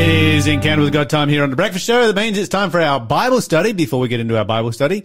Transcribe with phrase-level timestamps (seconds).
[0.00, 2.06] It is Encounter with God time here on the Breakfast Show.
[2.06, 3.72] That means it's time for our Bible study.
[3.72, 5.04] Before we get into our Bible study,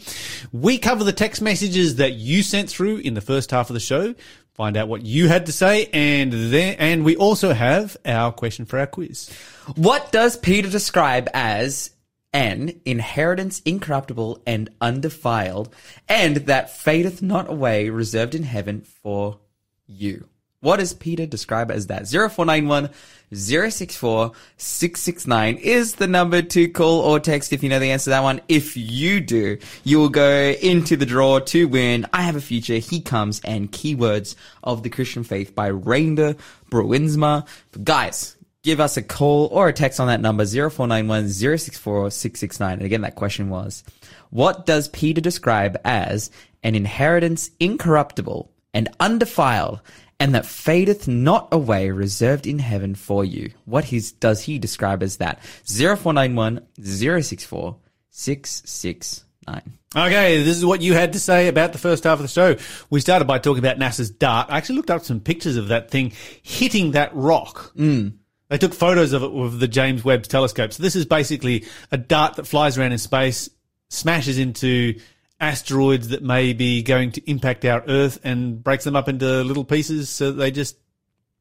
[0.52, 3.80] we cover the text messages that you sent through in the first half of the
[3.80, 4.14] show.
[4.54, 8.66] Find out what you had to say, and then and we also have our question
[8.66, 9.32] for our quiz.
[9.76, 11.90] What does Peter describe as
[12.32, 15.74] an inheritance incorruptible and undefiled,
[16.08, 19.40] and that fadeth not away, reserved in heaven for
[19.88, 20.28] you?
[20.64, 22.08] What does Peter describe as that?
[22.08, 22.90] 0491
[23.34, 28.10] 064 669 is the number to call or text if you know the answer to
[28.12, 28.40] that one.
[28.48, 32.76] If you do, you will go into the draw to win I Have a Future,
[32.76, 36.38] He Comes, and Keywords of the Christian Faith by Reinder
[36.72, 37.46] Bruinsma.
[37.84, 42.78] Guys, give us a call or a text on that number 0491 064 669.
[42.78, 43.84] And again, that question was,
[44.30, 46.32] what does Peter describe as
[46.64, 49.82] an inheritance incorruptible and undefiled
[50.24, 53.52] and that fadeth not away, reserved in heaven for you.
[53.66, 55.44] What his, does he describe as that?
[55.66, 57.76] 0491 064
[58.10, 59.62] 669.
[59.94, 62.56] Okay, this is what you had to say about the first half of the show.
[62.90, 64.50] We started by talking about NASA's DART.
[64.50, 67.74] I actually looked up some pictures of that thing hitting that rock.
[67.76, 68.14] Mm.
[68.48, 70.72] They took photos of it with the James Webb telescope.
[70.72, 73.50] So this is basically a dart that flies around in space,
[73.90, 75.02] smashes into
[75.44, 79.66] asteroids that may be going to impact our Earth and breaks them up into little
[79.66, 80.78] pieces so they just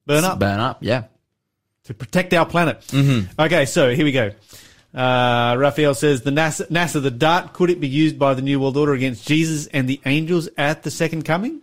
[0.06, 0.38] burn up.
[0.38, 1.04] Burn up, yeah.
[1.84, 2.80] To protect our planet.
[2.88, 3.40] Mm-hmm.
[3.40, 4.32] Okay, so here we go.
[4.94, 8.60] Uh, Raphael says the NASA, NASA, the dart, could it be used by the New
[8.60, 11.62] World Order against Jesus and the angels at the second coming?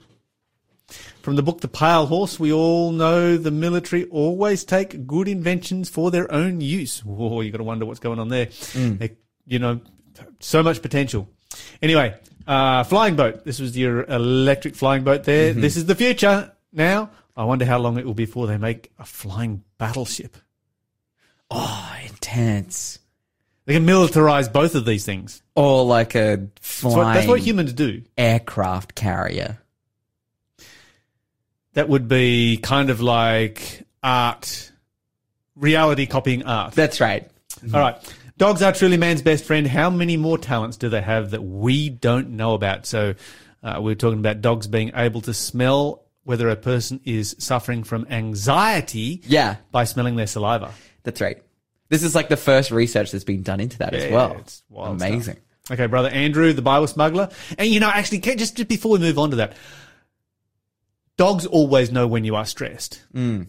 [1.21, 5.89] From the book The Pale Horse, we all know the military always take good inventions
[5.89, 7.03] for their own use.
[7.07, 8.47] Oh, you got to wonder what's going on there.
[8.47, 8.97] Mm.
[8.97, 9.81] They, you know,
[10.39, 11.27] so much potential.
[11.81, 12.15] Anyway,
[12.49, 13.45] uh, flying boat.
[13.45, 15.51] This was your electric flying boat there.
[15.51, 15.61] Mm-hmm.
[15.61, 17.11] This is the future now.
[17.37, 20.35] I wonder how long it will be before they make a flying battleship.
[21.51, 22.99] Oh, intense.
[23.65, 25.43] They can militarize both of these things.
[25.55, 26.95] Or like a flying.
[26.95, 28.01] That's what, that's what humans do.
[28.17, 29.59] Aircraft carrier.
[31.73, 34.71] That would be kind of like art,
[35.55, 36.73] reality copying art.
[36.73, 37.29] That's right.
[37.73, 38.15] All right.
[38.39, 39.67] Dogs are truly man's best friend.
[39.67, 42.85] How many more talents do they have that we don't know about?
[42.85, 43.15] So,
[43.61, 48.07] uh, we're talking about dogs being able to smell whether a person is suffering from
[48.09, 49.57] anxiety yeah.
[49.71, 50.71] by smelling their saliva.
[51.03, 51.43] That's right.
[51.89, 54.37] This is like the first research that's been done into that yeah, as well.
[54.39, 55.21] It's Amazing.
[55.21, 55.71] Stuff.
[55.71, 57.29] Okay, brother Andrew, the Bible smuggler.
[57.57, 59.53] And you know, actually, just, just before we move on to that,
[61.17, 63.03] dogs always know when you are stressed.
[63.13, 63.47] Mm.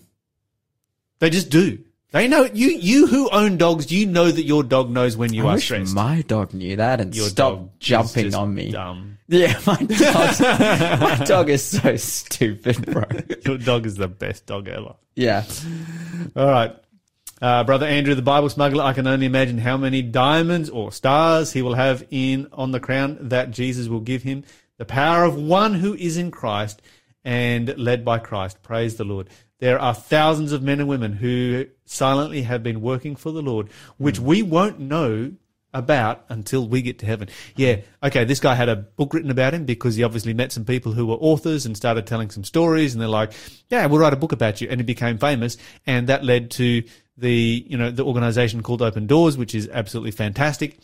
[1.20, 1.84] They just do.
[2.12, 2.68] They know you.
[2.68, 5.64] You who own dogs, you know that your dog knows when you I are wish
[5.64, 5.94] stressed.
[5.94, 8.72] My dog knew that and your stopped jumping on me.
[8.72, 9.18] Dumb.
[9.28, 10.40] Yeah, my dog.
[11.00, 13.04] my dog is so stupid, bro.
[13.44, 14.94] your dog is the best dog ever.
[15.14, 15.44] Yeah.
[16.34, 16.74] All right.
[17.40, 21.52] Uh, brother Andrew, the Bible smuggler, I can only imagine how many diamonds or stars
[21.52, 24.44] he will have in on the crown that Jesus will give him.
[24.78, 26.82] The power of one who is in Christ
[27.24, 28.62] and led by Christ.
[28.62, 29.28] Praise the Lord.
[29.60, 33.68] There are thousands of men and women who silently have been working for the Lord,
[33.98, 34.24] which mm.
[34.24, 35.32] we won't know
[35.72, 37.28] about until we get to heaven.
[37.56, 40.64] Yeah, okay, this guy had a book written about him because he obviously met some
[40.64, 43.32] people who were authors and started telling some stories and they're like,
[43.68, 44.68] yeah, we'll write a book about you.
[44.68, 45.56] And he became famous
[45.86, 46.82] and that led to
[47.16, 50.78] the, you know, the organization called Open Doors, which is absolutely fantastic.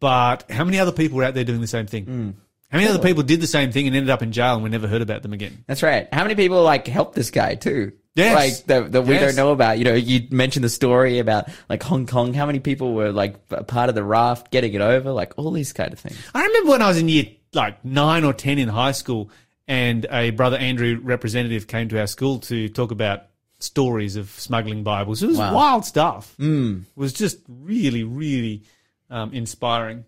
[0.00, 2.06] But how many other people were out there doing the same thing?
[2.06, 2.34] Mm.
[2.72, 4.70] How many other people did the same thing and ended up in jail and we
[4.70, 5.62] never heard about them again?
[5.66, 6.08] That's right.
[6.12, 7.92] How many people like helped this guy too?
[8.14, 8.34] Yes.
[8.34, 9.22] Like that, that we yes.
[9.22, 9.76] don't know about.
[9.78, 12.32] You know, you mentioned the story about like Hong Kong.
[12.32, 15.12] How many people were like a part of the raft getting it over?
[15.12, 16.16] Like all these kind of things.
[16.34, 19.30] I remember when I was in year like nine or 10 in high school
[19.68, 23.24] and a brother Andrew representative came to our school to talk about
[23.58, 25.22] stories of smuggling Bibles.
[25.22, 25.54] It was wow.
[25.54, 26.34] wild stuff.
[26.38, 26.82] Mm.
[26.82, 28.62] It was just really, really
[29.10, 30.04] um, inspiring.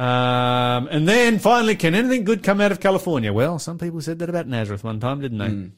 [0.00, 3.34] Um, and then finally, can anything good come out of California?
[3.34, 5.48] Well, some people said that about Nazareth one time, didn't they?
[5.48, 5.72] Mm.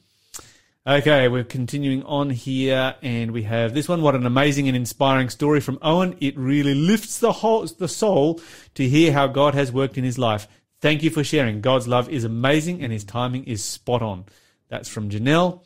[0.87, 4.01] Okay, we're continuing on here, and we have this one.
[4.01, 6.15] What an amazing and inspiring story from Owen.
[6.21, 8.39] It really lifts the whole, the soul
[8.75, 10.47] to hear how God has worked in his life.
[10.79, 11.59] Thank you for sharing.
[11.59, 14.23] God's love is amazing, and his timing is spot on.
[14.69, 15.63] That's from Janelle.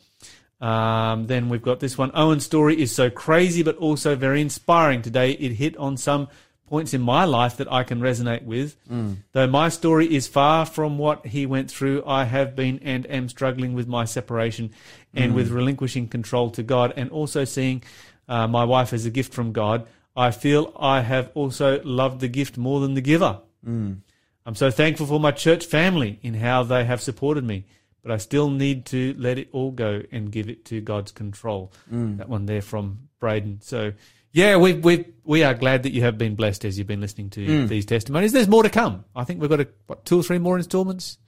[0.60, 2.10] Um, then we've got this one.
[2.12, 5.02] Owen's story is so crazy, but also very inspiring.
[5.02, 6.26] Today, it hit on some
[6.68, 8.76] points in my life that I can resonate with.
[8.88, 9.18] Mm.
[9.32, 13.28] Though my story is far from what he went through, I have been and am
[13.28, 14.70] struggling with my separation
[15.14, 15.34] and mm.
[15.34, 17.82] with relinquishing control to God and also seeing
[18.28, 19.86] uh, my wife as a gift from God.
[20.16, 23.40] I feel I have also loved the gift more than the giver.
[23.66, 23.98] Mm.
[24.44, 27.64] I'm so thankful for my church family in how they have supported me.
[28.02, 31.72] but I still need to let it all go and give it to God's control.
[31.92, 32.16] Mm.
[32.18, 33.60] That one there from Braden.
[33.60, 33.92] So,
[34.32, 37.30] yeah, we we we are glad that you have been blessed as you've been listening
[37.30, 37.68] to Mm.
[37.68, 38.32] these testimonies.
[38.32, 39.04] There's more to come.
[39.14, 41.18] I think we've got a, what, two or three more installments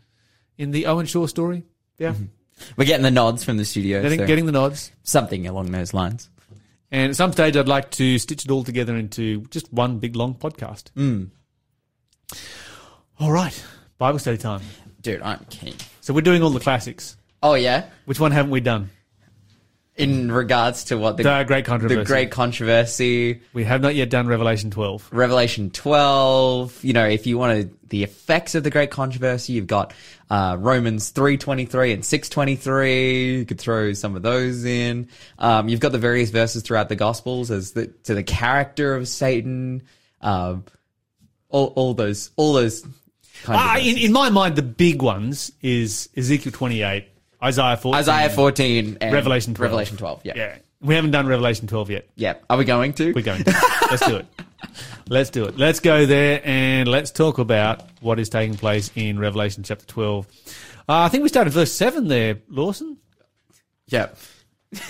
[0.59, 1.65] in the Owen Shaw story.
[1.99, 2.15] Yeah,
[2.77, 4.01] We're getting the nods from the studio.
[4.03, 4.91] getting, so getting the nods.
[5.03, 6.31] something along those lines.
[6.91, 10.17] And at some stage, I'd like to stitch it all together into just one big
[10.17, 10.85] long podcast.
[10.97, 11.31] Mm.
[13.19, 13.65] All right,
[13.99, 14.63] Bible study time.
[15.03, 15.75] Dude, I'm keen.
[16.01, 17.17] So we're doing all the classics.
[17.43, 17.85] Oh yeah.
[18.07, 18.91] Which one haven't we done?
[19.97, 21.99] In regards to what the The Great Controversy.
[21.99, 25.11] the great controversy, We have not yet done Revelation 12.
[25.13, 29.93] Revelation 12, you know, if you wanted the effects of the great controversy, you've got
[30.31, 33.39] uh, Romans 3.23 and 6.23.
[33.39, 35.09] You could throw some of those in.
[35.39, 39.07] Um, you've got the various verses throughout the Gospels as the, to the character of
[39.07, 39.83] Satan.
[40.23, 40.65] Um,
[41.51, 42.87] all, all those, all those
[43.43, 47.09] kind of in, in my mind, the big ones is Ezekiel 28,
[47.43, 47.99] Isaiah 14.
[47.99, 49.71] Isaiah 14 and Revelation 12.
[49.71, 50.33] Revelation 12, yeah.
[50.37, 50.59] Yeah.
[50.83, 52.09] We haven't done Revelation 12 yet.
[52.17, 52.35] Yeah.
[52.49, 53.13] Are we going to?
[53.13, 53.51] We're going to.
[53.91, 54.27] Let's do it.
[55.09, 55.59] Let's do it.
[55.59, 60.27] Let's go there and let's talk about what is taking place in Revelation chapter 12.
[60.89, 62.99] Uh, I think we started verse 7 there, Lawson.
[63.89, 64.17] Yep.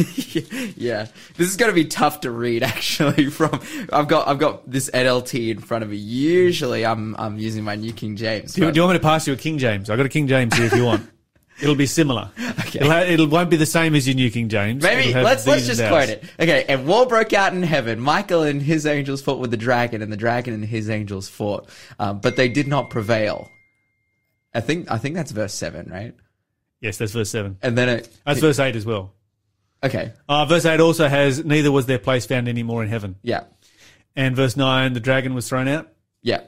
[0.76, 1.06] yeah,
[1.36, 2.62] this is going to be tough to read.
[2.62, 3.60] Actually, from
[3.90, 5.96] I've got I've got this NLT in front of me.
[5.96, 8.52] Usually, I'm I'm using my New King James.
[8.52, 9.88] Do you, do you want me to pass you a King James?
[9.88, 11.08] I've got a King James here if you want.
[11.62, 12.30] It'll be similar.
[12.38, 14.82] It'll, ha- it won't be the same as your New King James.
[14.82, 16.24] Maybe let's let's just quote it.
[16.38, 18.00] Okay, and war broke out in heaven.
[18.00, 21.68] Michael and his angels fought with the dragon, and the dragon and his angels fought,
[21.98, 23.50] um, but they did not prevail.
[24.54, 26.14] I think I think that's verse seven, right?
[26.80, 27.58] Yes, that's verse 7.
[27.60, 28.08] And then it.
[28.24, 29.12] That's verse 8 as well.
[29.84, 33.16] Okay, Uh, verse 8 also has, neither was their place found anymore in heaven.
[33.22, 33.44] yeah,
[34.16, 35.88] And verse 9, the dragon was thrown out.
[36.22, 36.40] yeah.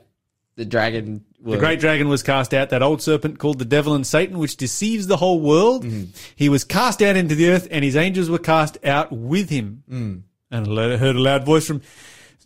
[0.57, 1.25] The dragon.
[1.45, 4.57] The great dragon was cast out, that old serpent called the devil and Satan, which
[4.57, 5.85] deceives the whole world.
[5.85, 6.11] Mm-hmm.
[6.37, 9.83] He was cast out into the earth, and his angels were cast out with him.
[9.91, 10.23] Mm.
[10.51, 11.83] And I heard a loud voice from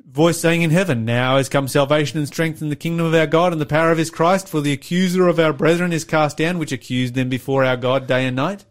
[0.07, 3.27] voice saying in heaven, Now has come salvation and strength in the kingdom of our
[3.27, 6.39] God and the power of his Christ, for the accuser of our brethren is cast
[6.39, 8.65] down, which accused them before our God day and night.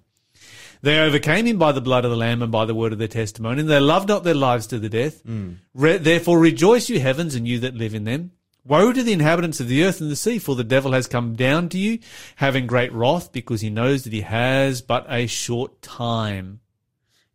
[0.82, 3.08] They overcame him by the blood of the Lamb and by the word of their
[3.08, 5.24] testimony, and they loved not their lives to the death.
[5.24, 5.58] Mm.
[5.74, 8.32] Re- therefore rejoice, you heavens, and you that live in them.
[8.68, 11.36] Woe to the inhabitants of the earth and the sea, for the devil has come
[11.36, 12.00] down to you,
[12.38, 16.62] having great wrath, because he knows that he has but a short time.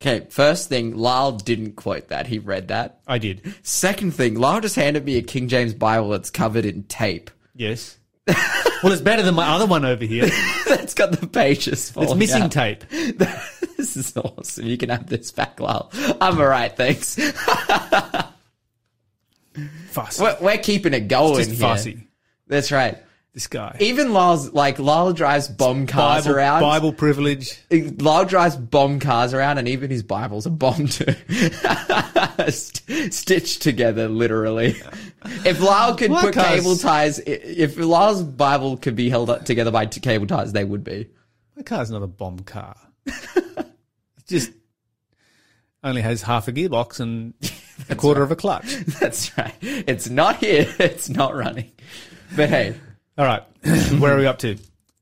[0.02, 2.26] Okay, first thing, Lyle didn't quote that.
[2.26, 3.00] He read that.
[3.06, 3.54] I did.
[3.62, 7.30] Second thing, Lyle just handed me a King James Bible that's covered in tape.
[7.54, 7.98] Yes.
[8.26, 10.26] well, it's better than my other one over here.
[10.68, 12.52] that's got the pages It's missing out.
[12.52, 12.84] tape.
[12.88, 14.66] this is awesome.
[14.66, 15.90] You can have this back, Lyle.
[16.20, 17.16] I'm alright, thanks.
[19.90, 20.22] Fussy.
[20.22, 21.58] We're, we're keeping it going Just here.
[21.60, 22.08] fussy.
[22.46, 22.98] That's right.
[23.32, 23.76] This guy.
[23.78, 26.60] Even Lyle's, like, Lyle drives bomb cars Bible, around.
[26.62, 27.60] Bible privilege.
[27.70, 31.12] Lyle drives bomb cars around, and even his Bible's a bomb too.
[32.50, 34.74] St- stitched together, literally.
[35.44, 39.44] If Lyle could My put car's- cable ties, if Lyle's Bible could be held up
[39.44, 41.08] together by t- cable ties, they would be.
[41.56, 42.74] My car's not a bomb car.
[44.26, 44.50] just
[45.82, 47.34] only has half a gearbox and
[47.88, 48.74] a quarter of a clutch.
[49.00, 49.54] That's right.
[49.60, 50.72] It's not here.
[50.78, 51.70] It's not running.
[52.36, 52.74] But hey,
[53.18, 53.42] All right,
[53.98, 54.56] where are we up to?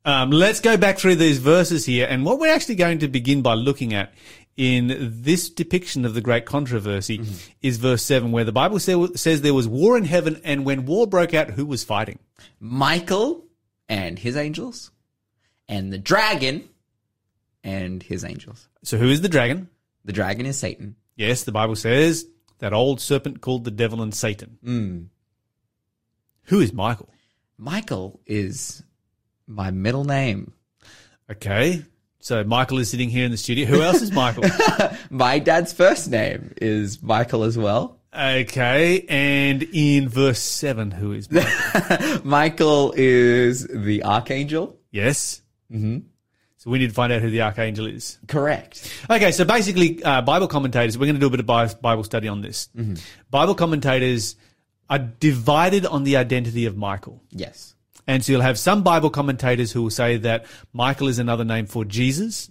[0.05, 3.41] Um, let's go back through these verses here, and what we're actually going to begin
[3.41, 4.13] by looking at
[4.57, 7.21] in this depiction of the great controversy
[7.61, 10.85] is verse seven, where the Bible say, says there was war in heaven, and when
[10.85, 12.19] war broke out, who was fighting?
[12.59, 13.45] Michael
[13.87, 14.91] and his angels,
[15.67, 16.67] and the dragon
[17.63, 18.67] and his angels.
[18.83, 19.69] So, who is the dragon?
[20.05, 20.95] The dragon is Satan.
[21.15, 22.25] Yes, the Bible says
[22.59, 25.09] that old serpent called the devil and Satan.
[26.43, 27.09] Who is Michael?
[27.57, 28.83] Michael is
[29.47, 30.53] my middle name.
[31.29, 31.83] Okay,
[32.19, 33.65] so Michael is sitting here in the studio.
[33.65, 34.45] Who else is Michael?
[35.09, 37.99] My dad's first name is Michael as well.
[38.13, 42.21] okay, and in verse seven, who is Michael?
[42.23, 44.77] Michael is the archangel.
[44.91, 45.41] yes.
[45.71, 45.99] Mm-hmm.
[46.59, 48.19] So we need to find out who the archangel is.
[48.27, 48.91] Correct.
[49.09, 52.27] Okay, so basically, uh, Bible commentators, we're going to do a bit of Bible study
[52.27, 52.67] on this.
[53.31, 54.35] Bible commentators
[54.89, 57.23] are divided on the identity of Michael.
[57.31, 57.75] Yes.
[58.07, 61.65] And so you'll have some Bible commentators who will say that Michael is another name
[61.65, 62.49] for Jesus.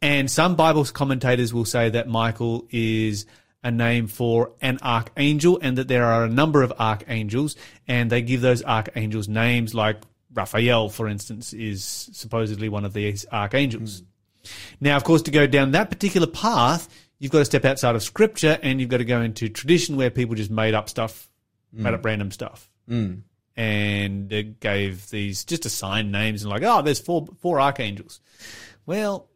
[0.00, 3.26] And some Bible commentators will say that Michael is
[3.64, 7.56] a name for an archangel and that there are a number of archangels
[7.88, 9.96] and they give those archangels names like
[10.32, 14.02] Raphael, for instance, is supposedly one of these archangels.
[14.80, 18.02] Now, of course, to go down that particular path, you've got to step outside of
[18.02, 21.28] scripture and you've got to go into tradition where people just made up stuff,
[21.74, 21.80] mm.
[21.80, 22.70] made up random stuff.
[22.88, 23.22] Mm.
[23.58, 28.20] And and gave these just assigned names and like, oh, there's four four archangels.
[28.84, 29.28] Well,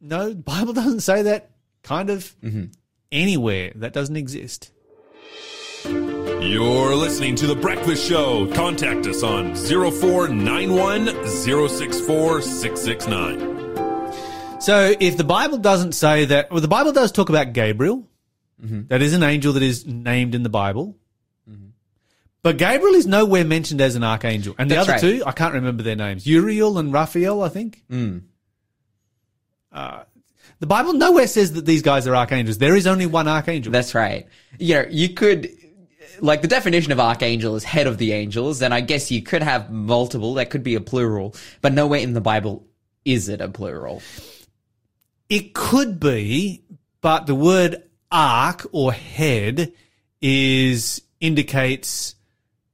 [0.00, 1.50] no, the Bible doesn't say that
[1.82, 2.66] kind of mm-hmm.
[3.10, 3.72] anywhere.
[3.74, 4.70] That doesn't exist.
[6.44, 8.46] You're listening to The Breakfast Show.
[8.52, 14.60] Contact us on 0491 064 669.
[14.60, 18.06] So if the Bible doesn't say that, well, the Bible does talk about Gabriel.
[18.62, 18.88] Mm-hmm.
[18.88, 20.98] That is an angel that is named in the Bible.
[21.50, 21.68] Mm-hmm.
[22.42, 24.54] But Gabriel is nowhere mentioned as an archangel.
[24.58, 25.18] And the That's other right.
[25.18, 26.26] two, I can't remember their names.
[26.26, 27.82] Uriel and Raphael, I think.
[27.90, 28.24] Mm.
[29.72, 30.02] Uh,
[30.60, 32.58] the Bible nowhere says that these guys are archangels.
[32.58, 33.72] There is only one archangel.
[33.72, 34.28] That's right.
[34.58, 35.48] You know, you could,
[36.20, 39.42] like, the definition of archangel is head of the angels, and I guess you could
[39.42, 40.34] have multiple.
[40.34, 42.66] That could be a plural, but nowhere in the Bible
[43.04, 44.02] is it a plural.
[45.28, 46.64] It could be,
[47.00, 49.72] but the word ark or head
[50.20, 52.14] is indicates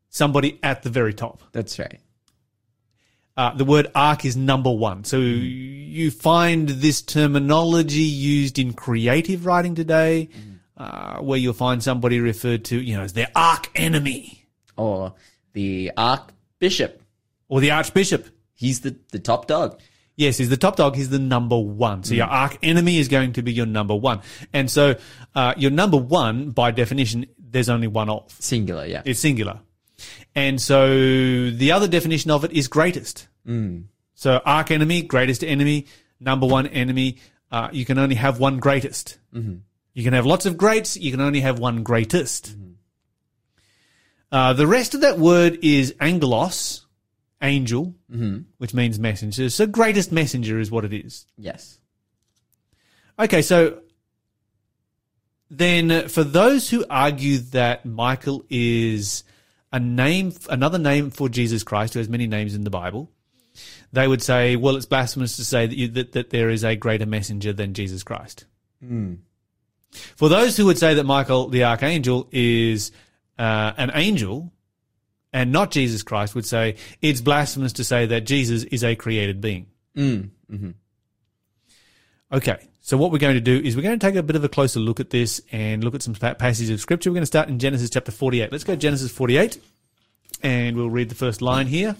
[0.08, 1.42] somebody at the very top.
[1.52, 2.00] That's right.
[3.36, 5.04] Uh, the word ark is number one.
[5.04, 10.28] So you find this terminology used in creative writing today,
[10.80, 14.46] uh, where you'll find somebody referred to, you know, as their arch enemy
[14.76, 15.14] Or
[15.52, 17.02] the archbishop.
[17.48, 18.26] or the archbishop.
[18.54, 19.78] He's the, the top dog.
[20.16, 20.96] Yes, he's the top dog.
[20.96, 22.02] He's the number one.
[22.04, 24.20] So your arch enemy is going to be your number one.
[24.52, 24.96] And so
[25.34, 28.30] uh, your number one, by definition, there's only one of.
[28.38, 29.02] Singular, yeah.
[29.04, 29.60] It's singular.
[30.34, 30.88] And so
[31.50, 33.28] the other definition of it is greatest.
[34.14, 35.86] So arch enemy, greatest enemy,
[36.20, 37.16] number one enemy.
[37.50, 39.18] Uh, you can only have one greatest.
[39.94, 40.96] You can have lots of greats.
[40.96, 42.54] You can only have one greatest.
[44.32, 46.86] Uh, the rest of that word is angelos,
[47.42, 47.94] angel,
[48.58, 49.50] which means messenger.
[49.50, 51.26] So greatest messenger is what it is.
[51.36, 51.78] yes.
[53.18, 53.80] Okay, so
[55.50, 59.24] then for those who argue that Michael is
[59.72, 63.10] a name, another name for Jesus Christ, who has many names in the Bible,
[63.92, 66.76] they would say, well, it's blasphemous to say that, you, that, that there is a
[66.76, 68.46] greater messenger than Jesus Christ.
[69.92, 72.92] For those who would say that Michael the archangel is
[73.38, 74.52] uh, an angel
[75.32, 79.40] and not Jesus Christ, would say it's blasphemous to say that Jesus is a created
[79.40, 79.66] being.
[82.32, 84.44] Okay, so what we're going to do is we're going to take a bit of
[84.44, 87.10] a closer look at this and look at some passages of scripture.
[87.10, 88.52] We're going to start in Genesis chapter 48.
[88.52, 89.60] Let's go Genesis 48
[90.42, 91.96] and we'll read the first line here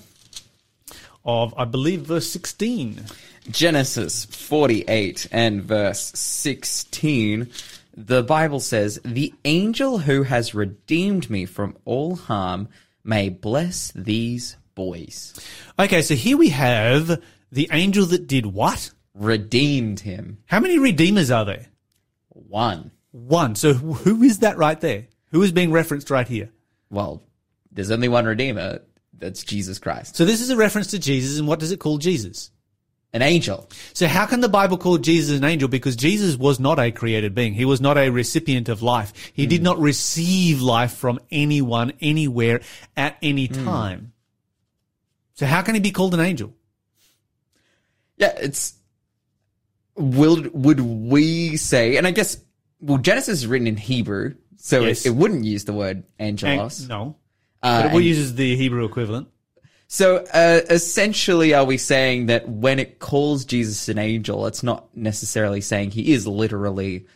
[1.24, 3.04] of, I believe, verse 16.
[3.50, 7.50] Genesis 48 and verse 16,
[7.94, 12.68] the Bible says, The angel who has redeemed me from all harm
[13.04, 15.34] may bless these boys.
[15.78, 18.90] Okay, so here we have the angel that did what?
[19.14, 20.38] Redeemed him.
[20.46, 21.66] How many redeemers are there?
[22.28, 22.92] One.
[23.10, 23.54] One.
[23.54, 25.08] So who is that right there?
[25.32, 26.50] Who is being referenced right here?
[26.90, 27.22] Well,
[27.70, 28.80] there's only one Redeemer.
[29.16, 30.16] That's Jesus Christ.
[30.16, 32.50] So this is a reference to Jesus, and what does it call Jesus?
[33.12, 33.68] An angel.
[33.92, 35.68] So how can the Bible call Jesus an angel?
[35.68, 37.54] Because Jesus was not a created being.
[37.54, 39.12] He was not a recipient of life.
[39.34, 42.60] He did not receive life from anyone, anywhere,
[42.96, 44.12] at any time.
[45.34, 46.54] So how can he be called an angel?
[48.16, 48.74] Yeah, it's.
[49.96, 51.96] Would would we say?
[51.96, 52.38] And I guess
[52.80, 55.04] well, Genesis is written in Hebrew, so Yes.
[55.04, 56.88] it, it wouldn't use the word An- angelos.
[56.88, 57.16] no.
[57.62, 59.28] Uh, but it will and- use the Hebrew equivalent.
[59.92, 64.86] So uh, essentially, are we saying that when it calls Jesus an angel, it's not
[64.96, 67.06] necessarily saying he is literally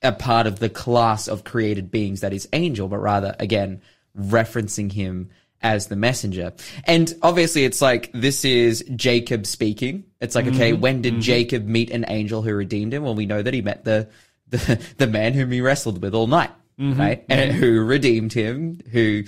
[0.00, 3.82] a part of the class of created beings that is angel, but rather, again,
[4.16, 6.52] referencing him as the messenger.
[6.84, 10.04] And obviously, it's like this is Jacob speaking.
[10.20, 10.82] It's like, okay, mm-hmm.
[10.82, 11.22] when did mm-hmm.
[11.22, 13.02] Jacob meet an angel who redeemed him?
[13.02, 14.08] Well, we know that he met the
[14.46, 16.96] the, the man whom he wrestled with all night, mm-hmm.
[16.96, 17.24] right?
[17.28, 19.24] And who redeemed him, who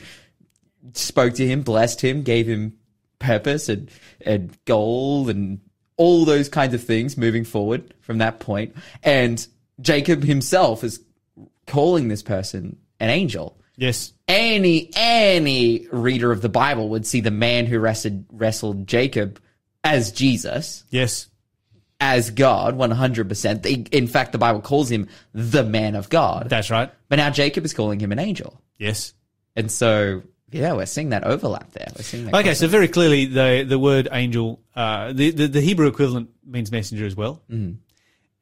[0.95, 2.79] spoke to him, blessed him, gave him
[3.23, 3.91] purpose and,
[4.27, 5.61] and goal and
[5.97, 8.75] all those kinds of things moving forward from that point.
[9.03, 9.47] And
[9.81, 11.01] Jacob himself is
[11.67, 13.57] calling this person an angel.
[13.77, 14.13] Yes.
[14.29, 19.41] Any any reader of the Bible would see the man who wrestled wrestled Jacob
[19.85, 21.29] as Jesus, Yes.
[22.01, 23.65] as God, one hundred percent.
[23.67, 26.49] In fact, the Bible calls him the man of God.
[26.49, 26.91] That's right.
[27.09, 28.61] But now Jacob is calling him an angel.
[28.79, 29.15] Yes.
[29.57, 31.89] And so, yeah, we're seeing that overlap there.
[31.97, 32.35] We're seeing that.
[32.35, 36.71] Okay, so very clearly the the word angel, uh, the, the the Hebrew equivalent means
[36.71, 37.43] messenger as well.
[37.51, 37.79] Mm.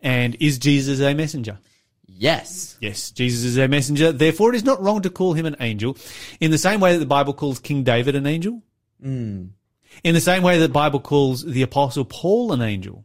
[0.03, 1.59] And is Jesus a messenger?
[2.07, 2.77] yes.
[2.81, 4.13] Yes, Jesus is a messenger.
[4.13, 5.97] Therefore, it is not wrong to call him an angel,
[6.39, 8.63] in the same way that the Bible calls King David an angel.
[9.03, 13.05] In the same way that the Bible calls the Apostle Paul an angel.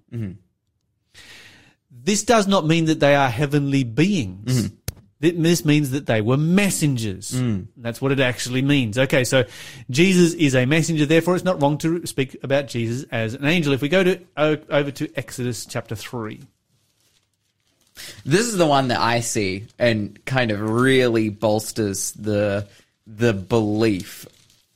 [1.89, 4.61] This does not mean that they are heavenly beings.
[4.61, 4.71] Th-
[5.31, 7.31] This means that they were messengers.
[7.31, 7.67] Mm.
[7.77, 8.97] That's what it actually means.
[8.97, 9.45] Okay, so
[9.89, 13.73] Jesus is a messenger, therefore it's not wrong to speak about Jesus as an angel.
[13.73, 16.41] If we go to over to Exodus chapter 3.
[18.25, 22.67] This is the one that I see and kind of really bolsters the
[23.07, 24.25] the belief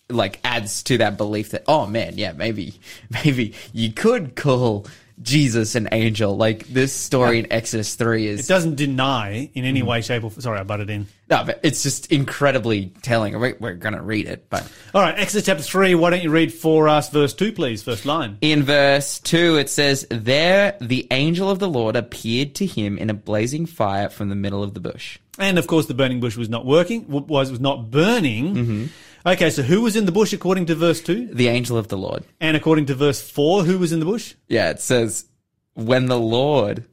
[0.09, 2.79] like adds to that belief that oh man, yeah, maybe
[3.09, 4.87] maybe you could call
[5.21, 6.35] Jesus an angel.
[6.37, 8.39] Like this story in Exodus 3 is.
[8.41, 10.31] It doesn't deny in any way, shape, or.
[10.31, 11.07] Sorry, I butted in.
[11.29, 13.37] no, but it's just incredibly telling.
[13.39, 15.95] We're, we're going to read it, but All right, Exodus chapter 3.
[15.95, 17.83] Why don't you read for us verse 2, please?
[17.83, 18.37] First line.
[18.41, 23.09] In verse 2, it says, There the angel of the Lord appeared to him in
[23.09, 25.19] a blazing fire from the middle of the bush.
[25.37, 28.55] And of course, the burning bush was not working, was, was not burning.
[28.55, 28.85] Mm-hmm.
[29.25, 31.33] Okay, so who was in the bush according to verse 2?
[31.33, 32.23] The angel of the Lord.
[32.39, 34.35] And according to verse 4, who was in the bush?
[34.47, 35.25] Yeah, it says,
[35.73, 36.85] When the Lord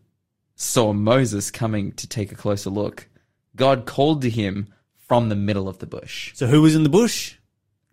[0.57, 3.09] saw Moses coming to take a closer look,
[3.55, 6.33] God called to him from the middle of the bush.
[6.35, 7.37] So who was in the bush?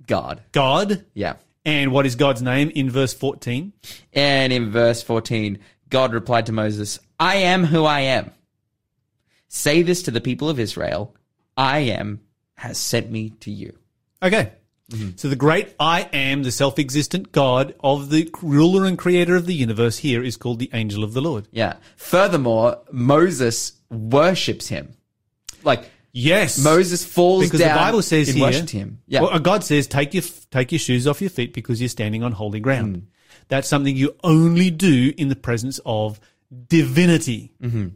[0.07, 0.41] God.
[0.51, 1.05] God.
[1.13, 1.35] Yeah.
[1.63, 3.71] And what is God's name in verse 14?
[4.13, 5.59] And in verse 14,
[5.89, 8.31] God replied to Moses, I am who I am.
[9.47, 11.15] Say this to the people of Israel
[11.55, 12.21] I am
[12.55, 13.77] has sent me to you.
[14.23, 14.53] Okay.
[15.15, 19.55] So the great I am, the self-existent God of the ruler and creator of the
[19.55, 21.47] universe here is called the angel of the Lord.
[21.51, 21.77] Yeah.
[21.95, 24.93] Furthermore, Moses worships him.
[25.63, 26.63] Like Yes.
[26.63, 28.99] Moses falls because down the Bible says and here, worshipped him.
[29.07, 29.21] Yeah.
[29.21, 32.23] Well, uh, God says, take your take your shoes off your feet because you're standing
[32.23, 32.97] on holy ground.
[32.97, 33.03] Mm.
[33.47, 36.19] That's something you only do in the presence of
[36.67, 37.51] divinity.
[37.61, 37.87] Mm-hmm.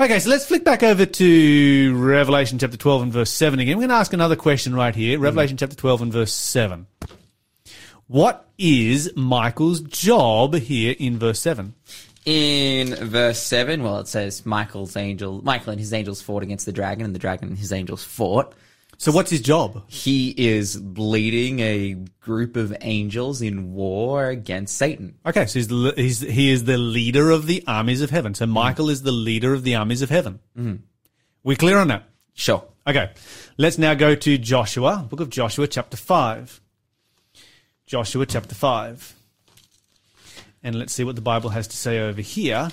[0.00, 3.76] Okay, so let's flick back over to Revelation chapter 12 and verse 7 again.
[3.76, 5.18] We're going to ask another question right here.
[5.18, 5.60] Revelation Mm.
[5.60, 6.86] chapter 12 and verse 7.
[8.06, 11.74] What is Michael's job here in verse 7?
[12.24, 16.72] in verse 7, well, it says Michael's angel, Michael and his angels fought against the
[16.72, 18.54] dragon, and the dragon and his angels fought.
[19.00, 19.84] So what's his job?
[19.86, 25.14] He is leading a group of angels in war against Satan.
[25.24, 28.34] Okay, so he's, the, he's he is the leader of the armies of heaven.
[28.34, 30.40] So Michael is the leader of the armies of heaven.
[30.58, 30.82] Mm-hmm.
[31.44, 32.08] We clear on that?
[32.34, 32.64] Sure.
[32.88, 33.12] Okay,
[33.56, 36.60] let's now go to Joshua, book of Joshua, chapter 5.
[37.86, 39.14] Joshua, chapter 5.
[40.64, 42.70] And let's see what the Bible has to say over here.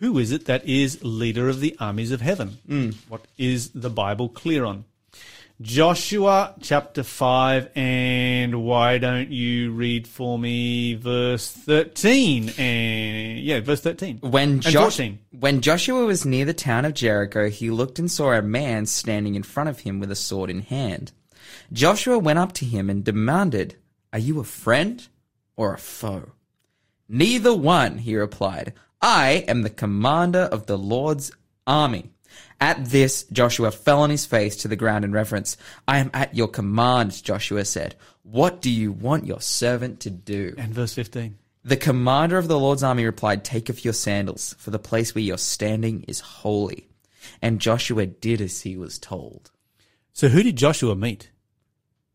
[0.00, 2.58] Who is it that is leader of the armies of heaven?
[3.08, 4.84] What is the Bible clear on?
[5.60, 12.50] Joshua chapter 5, and why don't you read for me verse 13?
[12.58, 14.18] And yeah, verse 13.
[14.18, 18.42] When, and when Joshua was near the town of Jericho, he looked and saw a
[18.42, 21.12] man standing in front of him with a sword in hand.
[21.72, 23.76] Joshua went up to him and demanded,
[24.12, 25.06] Are you a friend
[25.56, 26.32] or a foe?
[27.08, 28.72] Neither one, he replied.
[29.00, 31.30] I am the commander of the Lord's
[31.64, 32.13] army.
[32.60, 35.56] At this, Joshua fell on his face to the ground in reverence.
[35.86, 37.96] I am at your command, Joshua said.
[38.22, 40.54] What do you want your servant to do?
[40.56, 41.36] And verse 15.
[41.64, 45.24] The commander of the Lord's army replied, Take off your sandals, for the place where
[45.24, 46.88] you're standing is holy.
[47.40, 49.50] And Joshua did as he was told.
[50.12, 51.30] So who did Joshua meet?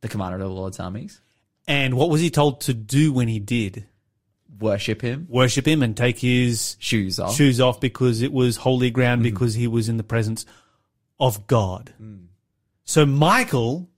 [0.01, 1.19] The commander of the Lord's armies
[1.67, 3.85] And what was he told to do when he did?
[4.59, 7.35] Worship him, Worship him and take his shoes off.
[7.35, 9.33] shoes off because it was holy ground mm-hmm.
[9.33, 10.45] because he was in the presence
[11.19, 11.93] of God.
[12.01, 12.27] Mm.
[12.83, 13.89] So Michael,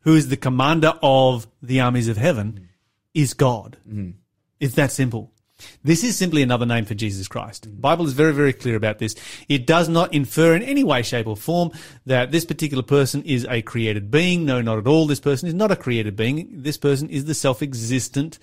[0.00, 2.66] who is the commander of the armies of heaven, mm.
[3.14, 3.76] is God.
[3.88, 4.14] Mm.
[4.60, 5.32] It's that simple.
[5.82, 7.64] This is simply another name for Jesus Christ.
[7.64, 9.16] The Bible is very, very clear about this.
[9.48, 11.72] It does not infer in any way, shape, or form
[12.06, 14.44] that this particular person is a created being.
[14.44, 15.06] No, not at all.
[15.06, 16.48] This person is not a created being.
[16.62, 18.38] This person is the self-existent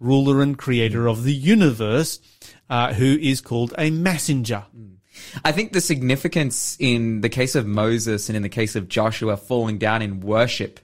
[0.00, 2.20] ruler and creator of the universe,
[2.70, 4.64] uh, who is called a messenger.
[5.44, 9.36] I think the significance in the case of Moses and in the case of Joshua
[9.36, 10.80] falling down in worship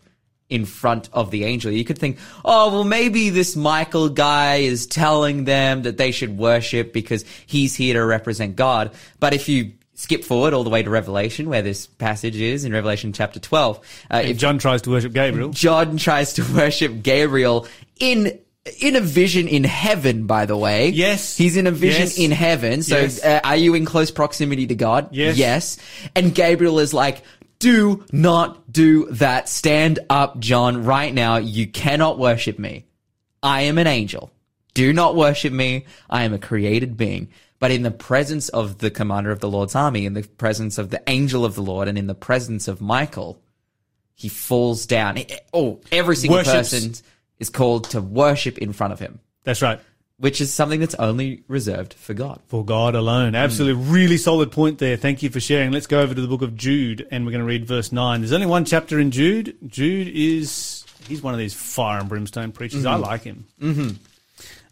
[0.50, 4.87] in front of the angel, you could think, oh, well, maybe this Michael guy is
[4.87, 8.90] telling them that they should worship because he's here to represent God.
[9.20, 12.72] But if you skip forward all the way to Revelation, where this passage is in
[12.72, 17.03] Revelation chapter 12, uh, If if John tries to worship Gabriel, John tries to worship
[17.03, 17.66] Gabriel
[17.98, 18.38] in
[18.81, 20.88] in a vision in heaven, by the way.
[20.88, 21.37] Yes.
[21.37, 22.18] He's in a vision Yes.
[22.18, 22.83] in heaven.
[22.83, 23.22] So Yes.
[23.22, 25.09] uh, are you in close proximity to God?
[25.12, 25.37] Yes.
[25.37, 25.77] Yes.
[26.14, 27.22] And Gabriel is like,
[27.59, 29.48] do not do that.
[29.48, 31.37] Stand up, John, right now.
[31.37, 32.85] You cannot worship me.
[33.42, 34.31] I am an angel.
[34.72, 35.85] Do not worship me.
[36.11, 37.29] I am a created being.
[37.61, 40.90] But in the presence of the commander of the Lord's army, in the presence of
[40.90, 43.38] the angel of the Lord, and in the presence of Michael,
[44.14, 45.18] he falls down.
[45.53, 46.70] Oh, every single Worships.
[46.70, 46.94] person
[47.44, 49.20] is called to worship in front of him.
[49.44, 49.78] that's right.
[50.16, 52.40] which is something that's only reserved for God.
[52.46, 53.35] For God alone.
[53.35, 53.83] Absolutely.
[53.85, 54.96] Really solid point there.
[54.96, 55.72] Thank you for sharing.
[55.72, 58.20] Let's go over to the book of Jude and we're going to read verse 9.
[58.20, 59.57] There's only one chapter in Jude.
[59.66, 62.87] Jude is, he's one of these fire and brimstone preachers.
[62.87, 63.44] I like him.
[63.61, 63.90] Mm-hmm.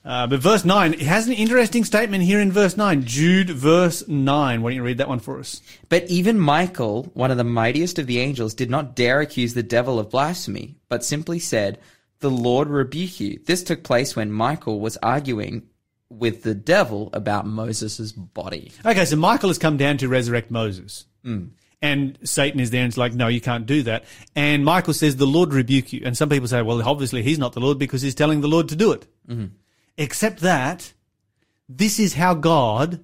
[0.05, 3.05] Uh, but verse 9, it has an interesting statement here in verse 9.
[3.05, 4.63] Jude, verse 9.
[4.63, 5.61] Why don't you read that one for us?
[5.89, 9.63] But even Michael, one of the mightiest of the angels, did not dare accuse the
[9.63, 11.79] devil of blasphemy, but simply said,
[12.23, 13.41] The Lord rebuke you.
[13.45, 15.69] This took place when Michael was arguing
[16.09, 18.71] with the devil about Moses' body.
[18.87, 21.07] Okay, so Michael has come down to resurrect Moses.
[21.25, 21.47] Hmm.
[21.81, 24.05] And Satan is there and it's like, no, you can't do that.
[24.37, 26.03] And Michael says, the Lord rebuke you.
[26.05, 28.69] And some people say, well, obviously he's not the Lord because he's telling the Lord
[28.69, 29.09] to do it.
[29.29, 29.47] Mm-hmm.
[29.99, 30.93] Except that
[31.69, 33.03] this is how God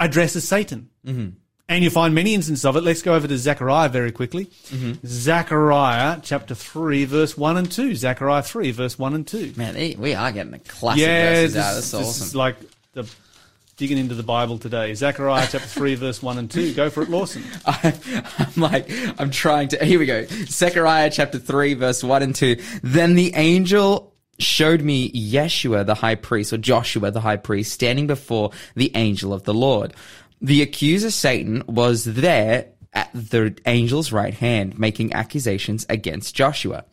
[0.00, 0.88] addresses Satan.
[1.04, 1.28] Mm-hmm.
[1.68, 2.82] And you find many instances of it.
[2.82, 4.48] Let's go over to Zechariah very quickly.
[5.04, 7.94] Zechariah chapter 3, verse 1 and 2.
[7.96, 9.54] Zechariah 3, verse 1 and 2.
[9.56, 11.74] Man, they- we are getting the classic Yeah, verses this, out.
[11.74, 12.26] That's this awesome.
[12.26, 12.56] is like
[12.94, 13.04] the
[13.76, 14.94] digging into the Bible today.
[14.94, 16.72] Zechariah chapter 3, verse 1 and 2.
[16.74, 17.42] Go for it, Lawson.
[17.66, 17.94] I,
[18.38, 19.84] I'm like, I'm trying to.
[19.84, 20.24] Here we go.
[20.46, 22.56] Zechariah chapter 3, verse 1 and 2.
[22.84, 28.06] Then the angel showed me Yeshua the high priest, or Joshua the high priest, standing
[28.06, 29.94] before the angel of the Lord.
[30.40, 36.84] The accuser Satan was there at the angel's right hand, making accusations against Joshua.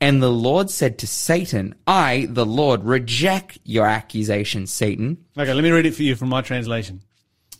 [0.00, 5.24] And the Lord said to Satan, I, the Lord, reject your accusations, Satan.
[5.36, 7.00] Okay, let me read it for you from my translation.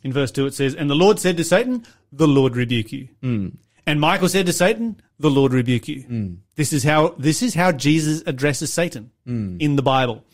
[0.05, 3.09] In verse 2 it says, And the Lord said to Satan, The Lord rebuke you.
[3.20, 3.48] Hmm.
[3.85, 6.03] And Michael said to Satan, The Lord rebuke you.
[6.03, 6.35] Hmm.
[6.55, 9.57] This is how this is how Jesus addresses Satan hmm.
[9.59, 10.24] in the Bible.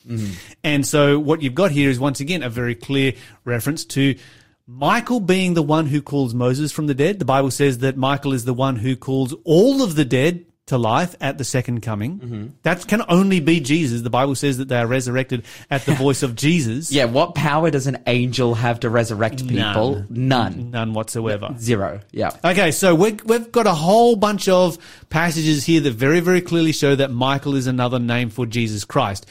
[0.62, 3.14] And so what you've got here is once again a very clear
[3.46, 4.16] reference to
[4.66, 7.18] Michael being the one who calls Moses from the dead.
[7.18, 10.78] The Bible says that Michael is the one who calls all of the dead to
[10.78, 12.18] life at the second coming.
[12.18, 12.46] Mm-hmm.
[12.62, 14.00] That can only be Jesus.
[14.00, 16.90] The Bible says that they are resurrected at the voice of Jesus.
[16.90, 20.06] Yeah, what power does an angel have to resurrect people?
[20.08, 20.70] None.
[20.70, 21.54] None whatsoever.
[21.58, 22.00] Zero.
[22.12, 22.30] Yeah.
[22.42, 24.78] Okay, so we we've got a whole bunch of
[25.10, 29.26] passages here that very, very clearly show that Michael is another name for Jesus Christ.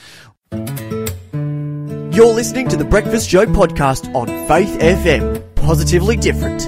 [2.13, 5.55] You're listening to the Breakfast Show podcast on Faith FM.
[5.55, 6.61] Positively different.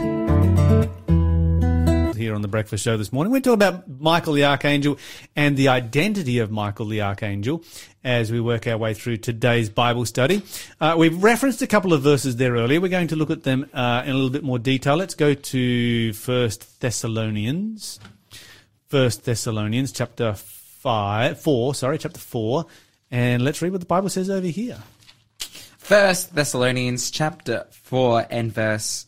[2.17, 4.97] Here on the Breakfast Show this morning, we're talking about Michael the Archangel
[5.35, 7.63] and the identity of Michael the Archangel
[8.03, 10.41] as we work our way through today's Bible study.
[10.81, 12.81] Uh, we've referenced a couple of verses there earlier.
[12.81, 14.95] We're going to look at them uh, in a little bit more detail.
[14.95, 17.99] Let's go to First Thessalonians.
[18.87, 22.65] First Thessalonians chapter five, four, sorry, chapter four,
[23.11, 24.79] and let's read what the Bible says over here.
[25.85, 29.05] First Thessalonians chapter 4 and verse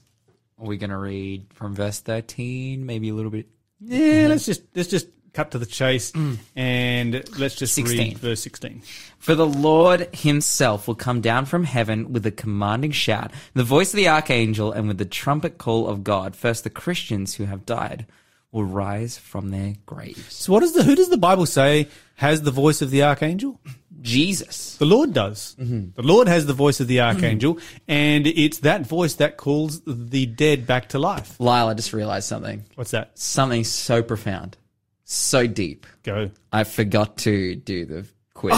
[0.59, 3.47] are we going to read from verse 13 maybe a little bit
[3.79, 6.37] Yeah, let's just let's just cut to the chase mm.
[6.55, 7.97] and let's just 16.
[7.97, 8.83] read verse sixteen.
[9.17, 13.91] For the Lord himself will come down from heaven with a commanding shout, the voice
[13.91, 16.35] of the archangel, and with the trumpet call of God.
[16.35, 18.05] First, the Christians who have died
[18.51, 20.33] will rise from their graves.
[20.33, 23.60] So, what does the who does the Bible say has the voice of the archangel?
[24.01, 24.77] Jesus.
[24.77, 25.55] The Lord does.
[25.60, 25.91] Mm-hmm.
[25.95, 27.77] The Lord has the voice of the archangel, mm-hmm.
[27.88, 31.39] and it's that voice that calls the dead back to life.
[31.39, 32.63] Lyle, I just realized something.
[32.75, 33.17] What's that?
[33.17, 34.57] Something so profound,
[35.03, 35.86] so deep.
[36.03, 36.31] Go.
[36.51, 38.05] I forgot to do the
[38.38, 38.54] quiz.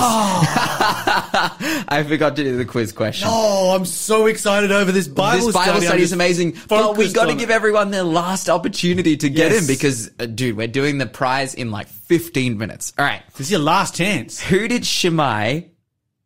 [1.01, 3.27] I forgot to do the quiz question.
[3.31, 5.45] Oh, I'm so excited over this Bible study.
[5.47, 5.85] this Bible study.
[5.87, 9.61] Study is amazing, but we got to give everyone their last opportunity to get Yes.
[9.61, 12.93] in because, uh, dude, we're doing the prize in like 15 minutes.
[12.97, 13.23] All right.
[13.31, 14.39] This is your last chance.
[14.39, 15.71] Who did Shimei,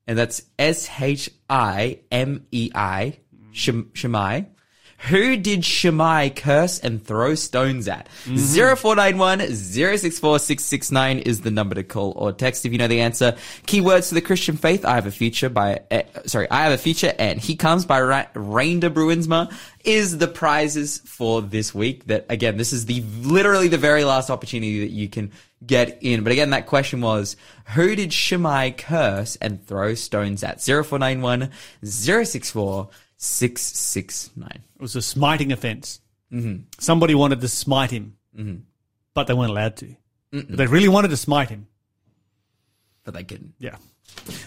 [0.08, 3.20] and that's S H I M E I,
[3.52, 4.48] Shem- Shimei,
[5.10, 8.08] who did Shimei curse and throw stones at?
[8.10, 13.34] 0491 064 669 is the number to call or text if you know the answer.
[13.68, 14.86] Keywords to the Christian faith.
[14.86, 18.02] I have a future by, uh, sorry, I have a future and he comes by
[18.02, 23.68] Ra- Reinder Bruinsma is the prizes for this week that again, this is the literally
[23.68, 25.32] the very last opportunity that you can
[25.66, 26.24] get in.
[26.24, 27.36] But again, that question was,
[27.76, 30.62] who did Shimei curse and throw stones at?
[30.62, 31.52] 0491
[31.84, 34.64] 064 669.
[34.84, 36.02] It was a smiting offense.
[36.30, 36.64] Mm-hmm.
[36.78, 38.18] Somebody wanted to smite him,
[39.14, 39.96] but they weren't allowed to.
[40.50, 41.68] But they really wanted to smite him.
[43.06, 43.54] But they couldn't.
[43.60, 43.78] Yeah.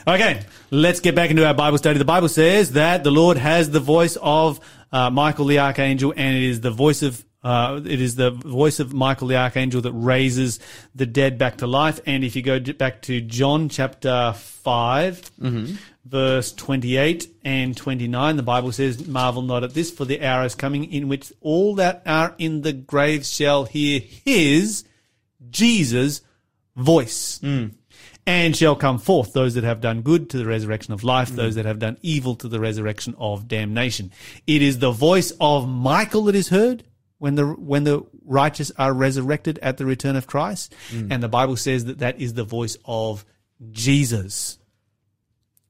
[0.07, 1.99] Okay, let's get back into our Bible study.
[1.99, 4.61] The Bible says that the Lord has the voice of
[4.93, 8.81] uh, Michael the archangel, and it is the voice of uh, it is the voice
[8.81, 10.59] of Michael the archangel that raises
[10.97, 12.01] the dead back to life.
[12.05, 15.75] And if you go back to John chapter 5 mm-hmm.
[16.05, 20.57] verse twenty-eight and twenty-nine, the Bible says, "Marvel not at this, for the hour is
[20.57, 24.83] coming in which all that are in the grave shall hear His
[25.49, 26.23] Jesus
[26.75, 27.75] voice." Mm.
[28.29, 31.37] And shall come forth those that have done good to the resurrection of life, mm.
[31.37, 34.11] those that have done evil to the resurrection of damnation.
[34.49, 36.83] It is the voice of Michael that is heard
[37.19, 41.57] when the when the righteous are resurrected at the return of Christ, and the Bible
[41.57, 43.25] says that that is the voice of
[43.71, 44.59] Jesus.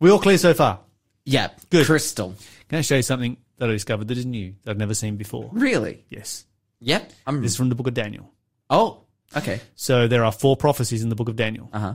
[0.01, 0.81] We all clear so far?
[1.25, 1.49] Yeah.
[1.71, 1.87] Good.
[1.87, 2.35] Crystal.
[2.69, 5.17] Can I show you something that I discovered that is new that I've never seen
[5.17, 5.51] before?
[5.53, 6.05] Really?
[6.11, 6.45] Yes,
[6.81, 7.13] Yep.
[7.27, 7.43] I'm.
[7.43, 8.31] this is from the book of Daniel.
[8.71, 9.03] oh.
[9.37, 9.61] Okay.
[9.75, 11.69] So there are four prophecies in the book of Daniel.
[11.73, 11.95] Uh huh.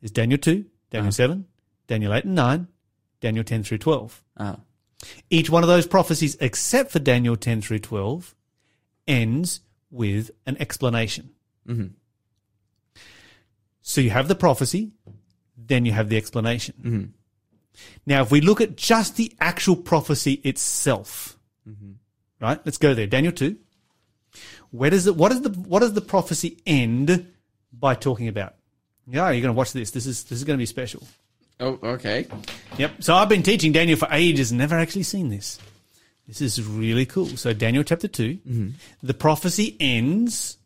[0.00, 1.46] There's Daniel 2, Daniel 7,
[1.86, 2.68] Daniel 8 and 9,
[3.22, 4.22] Daniel 10 through 12.
[4.36, 4.56] Uh
[5.30, 8.34] Each one of those prophecies, except for Daniel 10 through 12,
[9.06, 9.60] ends
[9.90, 11.30] with an explanation.
[11.68, 11.88] Mm-hmm.
[13.82, 14.92] So you have the prophecy,
[15.56, 16.74] then you have the explanation.
[16.78, 17.04] Mm-hmm.
[18.06, 21.38] Now, if we look at just the actual prophecy itself,
[21.68, 21.92] mm-hmm.
[22.40, 22.60] right?
[22.64, 23.06] Let's go there.
[23.06, 23.56] Daniel 2.
[24.70, 27.32] Where does it, what is the, what does the prophecy end
[27.72, 28.54] by talking about?
[29.06, 29.90] Yeah, you're going to watch this.
[29.90, 31.06] This is, this is going to be special.
[31.60, 31.78] Oh.
[31.82, 32.26] Okay.
[32.78, 33.02] Yep.
[33.02, 35.58] So I've been teaching Daniel for ages and never actually seen this.
[36.38, 37.26] This is really cool.
[37.26, 38.38] So Daniel chapter 2,
[39.02, 40.56] the prophecy ends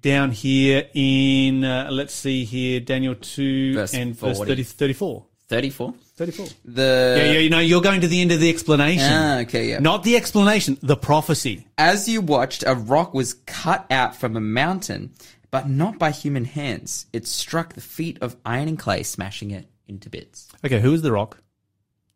[0.00, 5.26] down here in, uh, let's see here, Daniel 2 Verse and verse 30, 34.
[5.48, 5.92] Thirty-four.
[6.16, 6.46] 34.
[6.64, 7.14] The.
[7.18, 9.12] Yeah, yeah, you know, you're going to the end of the explanation.
[9.12, 9.80] Ah, okay, yeah.
[9.80, 11.66] Not the explanation, the prophecy.
[11.76, 15.12] As you watched, a rock was cut out from a mountain,
[15.50, 17.04] but not by human hands.
[17.12, 20.48] It struck the feet of iron and clay, smashing it into bits.
[20.64, 21.42] Okay, who is the rock?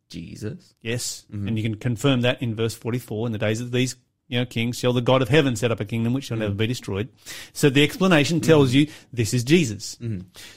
[0.08, 0.74] Jesus.
[0.80, 1.24] Yes.
[1.32, 1.48] Mm-hmm.
[1.48, 3.26] And you can confirm that in verse 44.
[3.26, 3.96] In the days of these
[4.28, 6.52] you know, kings shall the God of heaven set up a kingdom which shall never
[6.52, 6.70] be mm-hmm.
[6.70, 7.08] destroyed.
[7.52, 8.90] So the explanation tells mm-hmm.
[8.90, 9.96] you this is Jesus.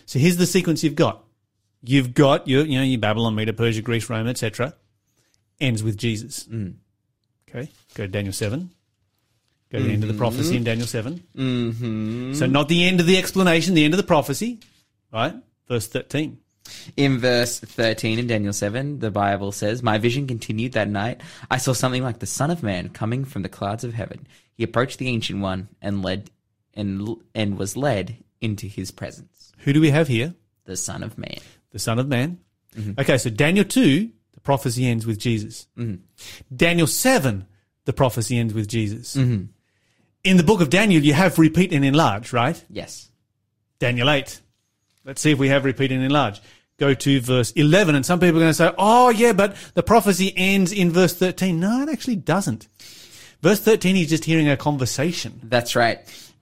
[0.05, 1.23] So here's the sequence you've got.
[1.83, 4.75] You've got your, you know, your Babylon, Media, Persia, Greece, Rome, etc.
[5.61, 6.45] Ends with Jesus.
[6.45, 6.75] Mm.
[7.49, 7.69] Okay.
[7.93, 8.69] Go to Daniel 7.
[9.71, 11.23] Go to the end of the prophecy in Daniel 7.
[11.37, 12.33] Mm-hmm.
[12.33, 14.59] So not the end of the explanation, the end of the prophecy,
[15.13, 15.35] right?
[15.67, 16.39] Verse 13.
[16.97, 21.21] In verse 13 in Daniel 7, the Bible says, My vision continued that night.
[21.49, 24.27] I saw something like the Son of Man coming from the clouds of heaven.
[24.53, 26.31] He approached the Ancient One and led
[26.73, 29.51] and, and was led into his presence.
[29.59, 30.33] Who do we have here?
[30.65, 31.39] The Son of Man.
[31.71, 32.39] the Son of Man.
[32.75, 32.99] Mm-hmm.
[32.99, 35.67] Okay, so Daniel 2, the prophecy ends with Jesus.
[35.77, 36.03] Mm-hmm.
[36.55, 37.47] Daniel 7,
[37.85, 39.15] the prophecy ends with Jesus.
[39.15, 39.45] Mm-hmm.
[40.23, 42.63] In the book of Daniel, you have repeat and enlarge, right?
[42.69, 43.09] Yes.
[43.79, 44.41] Daniel 8.
[45.05, 46.41] Let's see if we have repeat and enlarge.
[46.79, 49.83] Go to verse 11, and some people are going to say, oh, yeah, but the
[49.83, 51.59] prophecy ends in verse 13.
[51.59, 52.67] No, it actually doesn't.
[53.41, 55.41] Verse 13, he's just hearing a conversation.
[55.43, 55.99] That's right.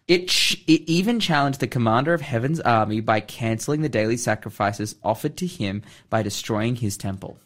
[0.07, 4.95] It, ch- it even challenged the commander of heaven's army by canceling the daily sacrifices
[5.03, 7.39] offered to him by destroying his temple.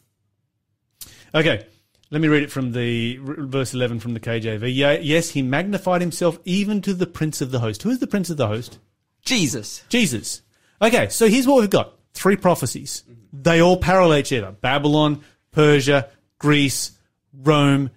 [1.34, 1.66] Okay,
[2.12, 4.70] let me read it from the verse 11 from the KJV.
[4.76, 7.84] Yeah, yes, he magnified himself even to the prince of the host.
[7.84, 8.80] Who is the prince of the host?
[9.24, 9.84] Jesus.
[9.88, 10.42] Jesus.
[10.82, 13.04] Okay, so here's what we've got three prophecies.
[13.34, 16.92] They all parallel each other Babylon, Persia, Greece,
[17.34, 17.90] Rome,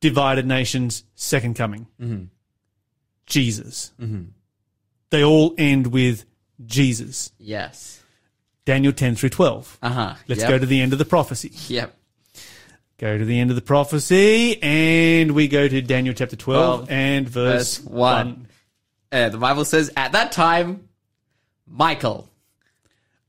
[0.00, 1.86] divided nations, second coming.
[3.26, 3.92] Jesus.
[5.10, 6.24] They all end with
[6.64, 7.32] Jesus.
[7.38, 8.02] Yes.
[8.64, 9.78] Daniel 10 through 12.
[9.82, 10.14] Uh huh.
[10.28, 11.52] Let's go to the end of the prophecy.
[11.72, 11.96] Yep.
[12.98, 16.90] Go to the end of the prophecy, and we go to Daniel chapter 12 Twelve,
[16.90, 18.26] and verse, verse one.
[18.26, 18.48] 1.
[19.12, 20.88] Uh, the Bible says, at that time,
[21.66, 22.30] Michael,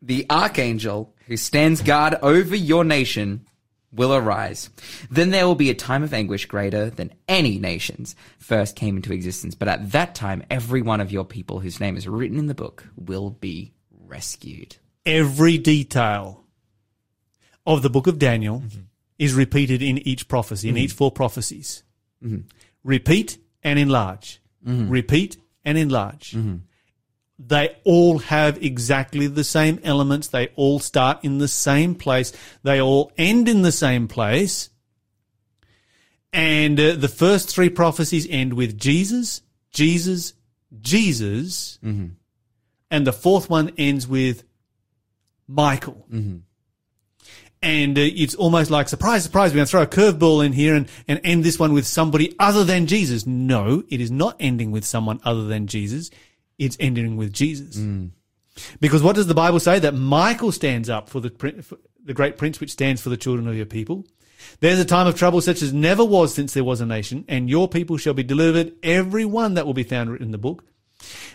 [0.02, 3.46] the archangel who stands guard over your nation,
[3.92, 4.70] will arise.
[5.10, 9.14] Then there will be a time of anguish greater than any nations first came into
[9.14, 9.56] existence.
[9.56, 12.56] But at that time, every one of your people whose name is written in the
[12.56, 14.78] book will be rescued.
[15.06, 16.44] Every detail
[17.66, 18.82] of the book of Daniel mm-hmm.
[19.18, 20.84] is repeated in each prophecy, in mm-hmm.
[20.84, 21.84] each four prophecies.
[22.24, 22.42] Mm-hmm.
[22.84, 24.42] Repeat and enlarge.
[24.90, 26.34] Repeat and enlarge.
[27.40, 30.28] They all have exactly the same elements.
[30.28, 32.34] They all start in the same place.
[32.64, 34.70] They all end in the same place.
[36.34, 40.34] And uh, the first three prophecies end with Jesus, Jesus,
[40.82, 41.78] Jesus.
[42.90, 44.44] And the fourth one ends with
[45.48, 46.06] Michael.
[47.62, 50.76] And uh, it's almost like, surprise, surprise, we're going to throw a curveball in here
[50.76, 53.26] and, and end this one with somebody other than Jesus.
[53.26, 56.10] No, it is not ending with someone other than Jesus.
[56.58, 57.78] It's ending with Jesus.
[57.78, 58.12] Mm.
[58.80, 59.80] Because what does the Bible say?
[59.80, 61.30] That Michael stands up for the,
[61.62, 64.06] for the great prince which stands for the children of your people.
[64.60, 67.50] There's a time of trouble such as never was since there was a nation, and
[67.50, 70.64] your people shall be delivered, every one that will be found written in the book.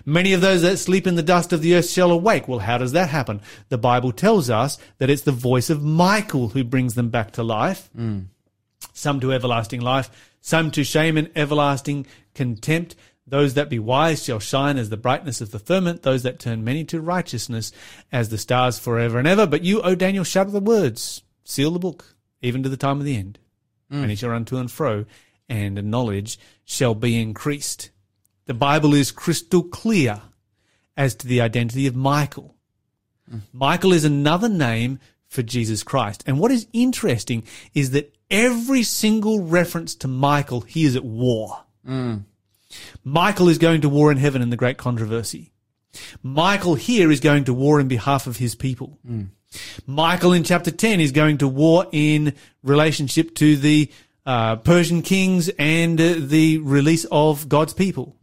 [0.04, 2.48] Many of those that sleep in the dust of the earth shall awake.
[2.48, 3.40] Well, how does that happen?
[3.68, 7.42] The Bible tells us that it's the voice of Michael who brings them back to
[7.42, 7.88] life.
[7.96, 8.26] Mm.
[8.92, 12.96] Some to everlasting life, some to shame and everlasting contempt.
[13.26, 16.64] Those that be wise shall shine as the brightness of the firmament, those that turn
[16.64, 17.72] many to righteousness
[18.10, 19.46] as the stars forever and ever.
[19.46, 23.04] But you, O Daniel, shut the words, seal the book, even to the time of
[23.04, 23.38] the end.
[23.90, 24.02] Mm.
[24.02, 25.04] And he shall run to and fro,
[25.48, 27.90] and knowledge shall be increased.
[28.46, 30.22] The Bible is crystal clear
[30.96, 32.56] as to the identity of Michael.
[33.32, 33.42] Mm.
[33.52, 36.24] Michael is another name for Jesus Christ.
[36.26, 41.64] And what is interesting is that every single reference to Michael, he is at war.
[41.88, 42.24] Mm.
[43.04, 45.52] Michael is going to war in heaven in the great controversy.
[46.22, 48.98] Michael here is going to war in behalf of his people.
[49.86, 53.90] Michael in chapter 10 is going to war in relationship to the
[54.24, 58.16] uh, Persian kings and uh, the release of God's people.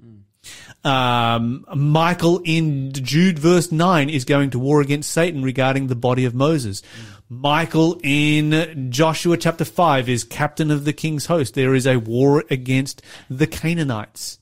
[0.83, 6.23] Um, Michael in Jude verse 9 is going to war against Satan regarding the body
[6.25, 6.81] of Moses.
[7.29, 11.53] Michael in Joshua chapter 5 is captain of the king's host.
[11.53, 14.39] There is a war against the Canaanites.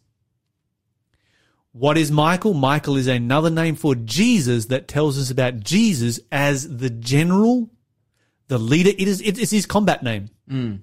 [1.73, 2.53] What is Michael?
[2.53, 7.69] Michael is another name for Jesus that tells us about Jesus as the general,
[8.47, 8.91] the leader.
[8.97, 10.29] It is, it is his combat name.
[10.47, 10.75] Hmm.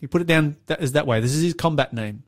[0.00, 1.20] You put it down that, as that way.
[1.20, 2.24] This is his combat name.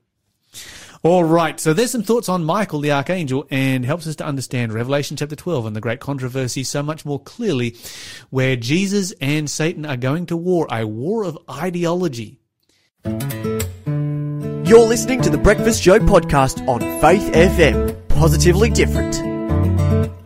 [1.03, 1.61] All right.
[1.61, 5.37] So there's some thoughts on Michael the archangel and helps us to understand Revelation chapter
[5.37, 7.77] 12 and the great controversy so much more clearly
[8.31, 12.41] where Jesus and Satan are going to war, a war of ideology.
[14.69, 18.09] You're listening to the Breakfast Show podcast on Faith FM.
[18.09, 19.17] Positively different.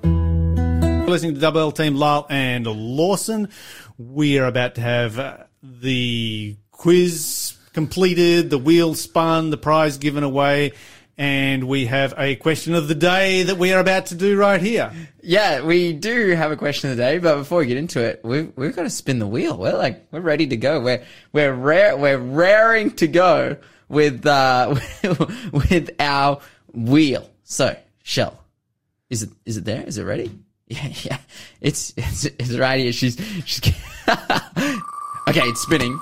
[0.02, 3.50] You're listening to Double L Team Lyle and Lawson.
[3.98, 10.22] We are about to have uh, the quiz completed, the wheel spun, the prize given
[10.22, 10.72] away,
[11.18, 14.60] and we have a question of the day that we are about to do right
[14.60, 14.92] here.
[15.22, 18.20] Yeah, we do have a question of the day, but before we get into it,
[18.24, 19.56] we've we've got to spin the wheel.
[19.56, 20.80] We're like we're ready to go.
[20.80, 23.56] We're we're rare we're raring to go
[23.88, 24.74] with uh
[25.52, 26.40] with our
[26.72, 27.28] wheel.
[27.44, 28.42] So, Shell,
[29.10, 29.82] is it is it there?
[29.82, 30.30] Is it ready?
[30.72, 31.18] Yeah, yeah.
[31.60, 32.92] It's it's, it's right here.
[32.92, 33.60] She's she's
[34.08, 35.42] okay.
[35.42, 36.00] It's spinning.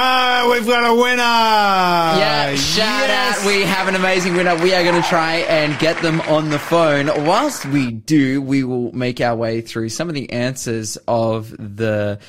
[0.00, 1.16] Ah, we've got a winner!
[1.16, 3.40] Yeah, shout Yes!
[3.40, 3.46] out.
[3.48, 4.54] We have an amazing winner.
[4.54, 7.08] We are going to try and get them on the phone.
[7.26, 12.20] Whilst we do, we will make our way through some of the answers of the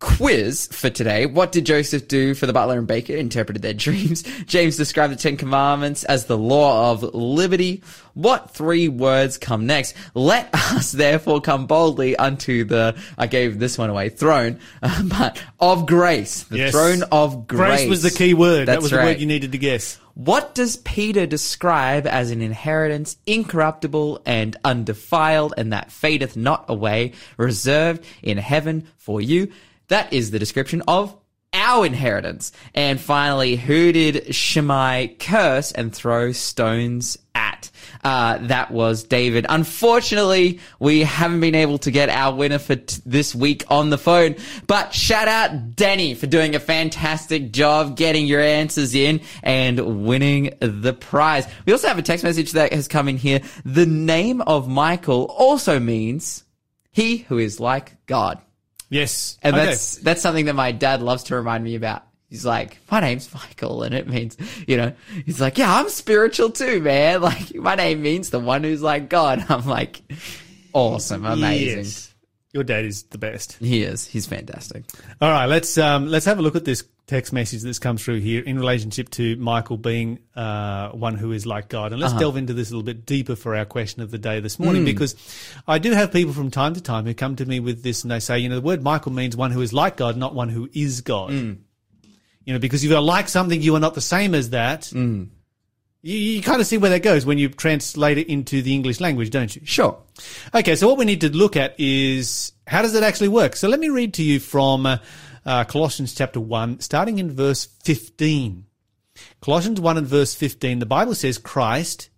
[0.00, 1.26] quiz for today.
[1.26, 3.14] What did Joseph do for the butler and baker?
[3.16, 4.22] Interpreted their dreams.
[4.46, 7.82] James described the Ten Commandments as the law of liberty.
[8.14, 9.94] What three words come next?
[10.14, 14.60] Let us therefore come boldly unto the, I gave this one away, throne,
[15.04, 16.44] but of grace.
[16.44, 16.72] The Yes.
[16.72, 17.80] throne of grace.
[17.80, 18.66] Grace was the key word.
[18.68, 19.98] that That's was the word you needed to guess.
[20.14, 27.12] What does Peter describe as an inheritance incorruptible and undefiled and that fadeth not away,
[27.36, 29.52] reserved in heaven for you?
[29.88, 31.16] That is the description of
[31.52, 32.52] our inheritance.
[32.74, 37.70] And finally, who did Shimei curse and throw stones at?
[38.04, 39.46] Uh, that was David.
[39.48, 43.98] Unfortunately, we haven't been able to get our winner for t- this week on the
[43.98, 50.04] phone, but shout out Danny for doing a fantastic job getting your answers in and
[50.04, 51.46] winning the prize.
[51.66, 53.40] We also have a text message that has come in here.
[53.64, 56.44] The name of Michael also means
[56.92, 58.40] he who is like God.
[58.90, 59.38] Yes.
[59.42, 59.66] And Okay.
[59.66, 62.04] that's that's something that my dad loves to remind me about.
[62.30, 64.92] He's like, my name's Michael, and it means, you know,
[65.24, 67.20] he's like, yeah, I'm spiritual too, man.
[67.28, 69.44] Like, my name means the one who's like God.
[69.50, 70.02] I'm like,
[70.72, 71.78] awesome, amazing.
[71.78, 72.14] Yes.
[72.52, 73.54] Your dad is the best.
[73.60, 74.06] He is.
[74.06, 74.84] He's fantastic.
[75.20, 78.20] All right, let's um, let's have a look at this text message that's come through
[78.20, 82.20] here in relationship to Michael being uh, one who is like God, and let's Uh-huh.
[82.20, 84.84] delve into this a little bit deeper for our question of the day this morning,
[84.84, 85.16] because
[85.66, 88.10] I do have people from time to time who come to me with this and
[88.10, 90.50] they say, you know, the word Michael means one who is like God, not one
[90.50, 91.30] who is God.
[91.32, 91.52] Hmm.
[92.44, 94.86] You know, because if you're like something, you are not the same as that.
[94.86, 95.24] Hmm.
[96.02, 99.00] You, you kind of see where that goes when you translate it into the English
[99.00, 99.62] language, don't you?
[99.64, 99.98] Sure.
[100.54, 103.56] Okay, so what we need to look at is how does it actually work?
[103.56, 104.98] So let me read to you from uh,
[105.48, 108.66] uh, Colossians chapter 1, starting in verse 15.
[109.40, 112.10] Colossians 1 and verse 15, the Bible says Christ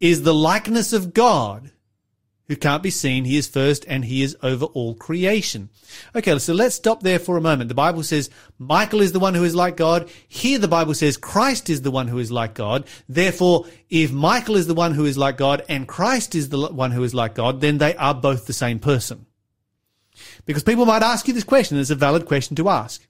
[0.00, 1.70] is the likeness of God
[2.48, 3.26] who can't be seen.
[3.26, 5.68] He is first and he is over all creation.
[6.16, 7.68] Okay, so let's stop there for a moment.
[7.68, 10.08] The Bible says Michael is the one who is like God.
[10.26, 12.86] Here the Bible says Christ is the one who is like God.
[13.08, 16.92] Therefore, if Michael is the one who is like God and Christ is the one
[16.92, 19.26] who is like God, then they are both the same person.
[20.46, 21.78] Because people might ask you this question.
[21.78, 23.06] It's a valid question to ask.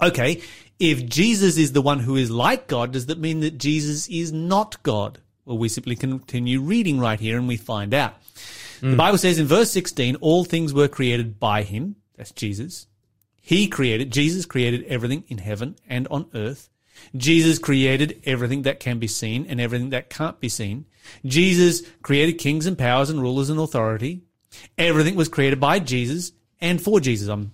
[0.00, 0.42] Okay,
[0.78, 4.32] if Jesus is the one who is like God, does that mean that Jesus is
[4.32, 5.20] not God?
[5.44, 8.14] Well, we simply continue reading right here and we find out.
[8.80, 8.96] The hmm.
[8.96, 11.96] Bible says in verse 16, all things were created by him.
[12.16, 12.86] That's Jesus.
[13.40, 16.68] He created, Jesus created everything in heaven and on earth.
[17.16, 20.86] Jesus created everything that can be seen and everything that can't be seen.
[21.24, 24.22] Jesus created kings and powers and rulers and authority.
[24.78, 27.28] Everything was created by Jesus and for Jesus.
[27.28, 27.52] I'm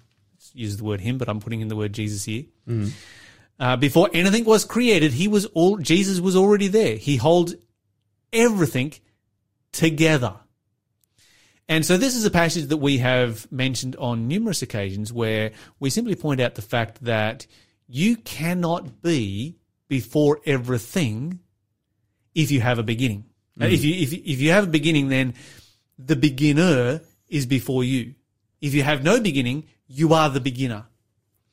[0.55, 2.45] use the word him, but I'm putting in the word Jesus here.
[3.61, 6.97] Uh, before anything was created, he was all Jesus was already there.
[6.97, 7.55] He holds
[8.33, 8.93] everything
[9.73, 10.35] together.
[11.69, 15.91] And so this is a passage that we have mentioned on numerous occasions where we
[15.91, 17.47] simply point out the fact that
[17.87, 19.57] you cannot be
[19.89, 21.41] before everything
[22.35, 23.25] if you have a beginning.
[23.57, 25.35] Now, If you if if you have a beginning, then
[25.99, 28.15] the beginner is before you.
[28.61, 30.87] If you have no beginning, you are the beginner.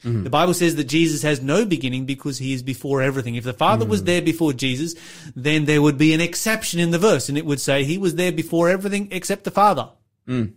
[0.04, 0.24] Mm-hmm.
[0.24, 3.36] The Bible says that Jesus has no beginning because he is before everything.
[3.36, 4.06] If the Father was mm.
[4.06, 4.94] there before Jesus,
[5.36, 8.16] then there would be an exception in the verse and it would say he was
[8.16, 9.90] there before everything except the Father.
[10.28, 10.54] Mm.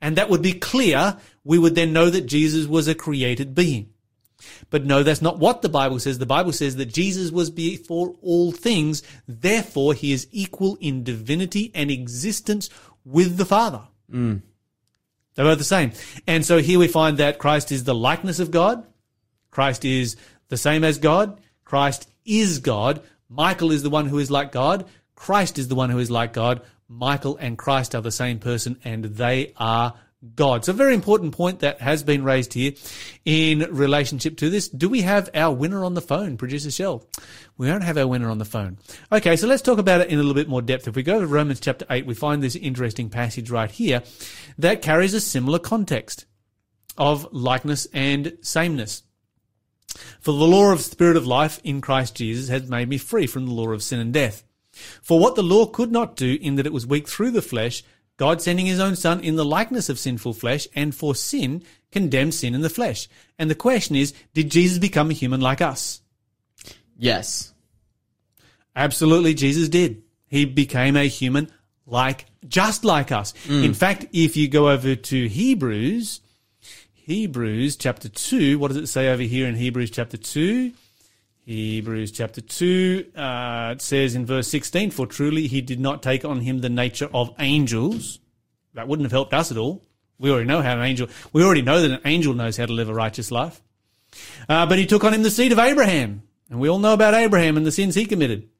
[0.00, 1.16] And that would be clear.
[1.44, 3.90] We would then know that Jesus was a created being.
[4.70, 6.18] But no, that's not what the Bible says.
[6.18, 9.02] The Bible says that Jesus was before all things.
[9.26, 12.70] Therefore, he is equal in divinity and existence
[13.08, 13.82] with the Father.
[14.12, 14.42] Mm.
[15.34, 15.92] They're both the same.
[16.26, 18.84] And so here we find that Christ is the likeness of God.
[19.50, 20.16] Christ is
[20.48, 21.40] the same as God.
[21.64, 23.02] Christ is God.
[23.28, 24.86] Michael is the one who is like God.
[25.14, 26.62] Christ is the one who is like God.
[26.88, 29.94] Michael and Christ are the same person and they are
[30.34, 30.64] God.
[30.64, 32.72] So a very important point that has been raised here
[33.24, 34.68] in relationship to this.
[34.68, 37.06] Do we have our winner on the phone, producer Shell?
[37.56, 38.78] We don't have our winner on the phone.
[39.12, 40.88] Okay, so let's talk about it in a little bit more depth.
[40.88, 44.02] If we go to Romans chapter 8, we find this interesting passage right here
[44.58, 46.26] that carries a similar context
[46.96, 49.04] of likeness and sameness.
[50.20, 53.46] For the law of spirit of life in Christ Jesus has made me free from
[53.46, 54.42] the law of sin and death.
[55.02, 57.82] For what the law could not do in that it was weak through the flesh,
[58.18, 62.34] God sending his own son in the likeness of sinful flesh and for sin condemned
[62.34, 63.08] sin in the flesh.
[63.38, 66.02] And the question is, did Jesus become a human like us?
[66.98, 67.54] Yes.
[68.76, 70.02] Absolutely, Jesus did.
[70.26, 71.50] He became a human
[71.86, 73.32] like, just like us.
[73.46, 73.64] Mm.
[73.64, 76.20] In fact, if you go over to Hebrews,
[76.92, 80.72] Hebrews chapter 2, what does it say over here in Hebrews chapter 2?
[81.48, 86.22] Hebrews chapter 2, uh, it says in verse 16, For truly he did not take
[86.26, 88.18] on him the nature of angels.
[88.74, 89.82] That wouldn't have helped us at all.
[90.18, 92.72] We already know how an angel, we already know that an angel knows how to
[92.74, 93.62] live a righteous life.
[94.46, 96.22] Uh, but he took on him the seed of Abraham.
[96.50, 98.50] And we all know about Abraham and the sins he committed.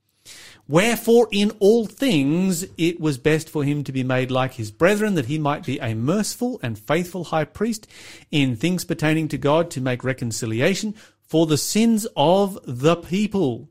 [0.67, 5.15] Wherefore in all things it was best for him to be made like his brethren,
[5.17, 7.87] that he might be a merciful and faithful high priest
[8.31, 10.95] in things pertaining to God to make reconciliation
[11.29, 13.69] for the sins of the people.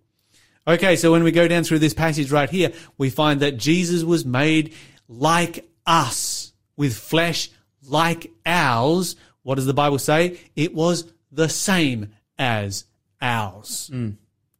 [0.67, 4.03] Okay, so when we go down through this passage right here, we find that Jesus
[4.03, 4.73] was made
[5.07, 7.49] like us, with flesh
[7.87, 9.15] like ours.
[9.43, 10.39] What does the Bible say?
[10.55, 12.85] It was the same as
[13.21, 13.89] ours.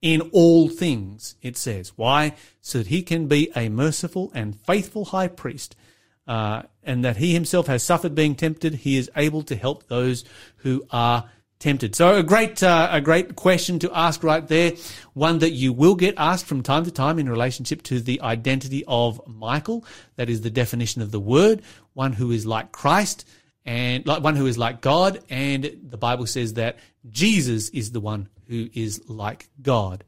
[0.02, 1.92] In all things, it says.
[1.96, 2.36] Why?
[2.62, 5.76] So that he can be a merciful and faithful high priest,
[6.28, 8.76] uh, and that he himself has suffered being tempted.
[8.76, 10.24] He is able to help those
[10.58, 11.30] who are
[11.60, 11.96] tempted.
[11.96, 14.74] So a great, uh, a great question to ask right there.
[15.14, 18.84] One that you will get asked from time to time in relationship to the identity
[18.88, 19.86] of Michael.
[20.16, 21.62] That is the definition of the word.
[21.94, 23.26] One who is like Christ
[23.66, 25.20] and like one who is like God.
[25.30, 26.78] And the Bible says that
[27.10, 30.04] Jesus is the one who is like God.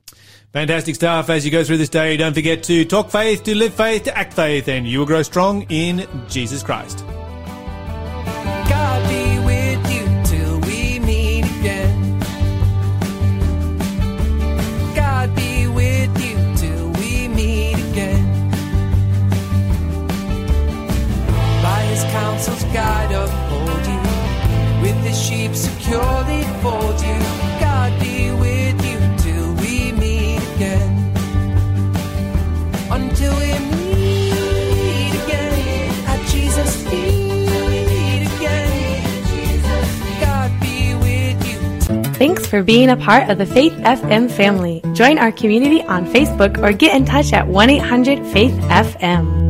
[0.54, 2.18] Fantastic stuff as you go through this day.
[2.18, 5.24] Don't forget to talk faith, to live faith, to act faith, and you will grow
[5.24, 7.04] strong in Jesus Christ.
[22.74, 24.00] Guide uphold you.
[24.82, 27.20] With sheep securely fold you.
[27.60, 31.14] God be with you till we meet again.
[32.92, 40.22] Until we meet again at Jesus' feet again.
[40.22, 42.04] God be with you.
[42.14, 44.82] Thanks for being a part of the Faith FM family.
[44.94, 49.49] Join our community on Facebook or get in touch at 1 800 Faith FM.